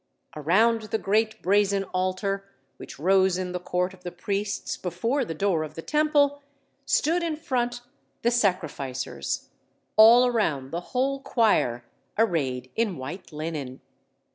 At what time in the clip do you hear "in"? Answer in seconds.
3.37-3.51, 7.21-7.35, 12.75-12.97